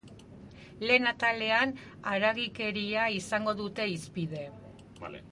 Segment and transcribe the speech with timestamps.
[0.91, 1.73] Lehen atalean
[2.11, 4.47] haragikeria izango dute hizpide.